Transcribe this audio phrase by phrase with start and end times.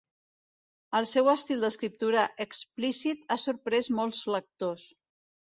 [0.99, 4.89] El seu estil d'escriptura explícit ha sorprès molts lectors.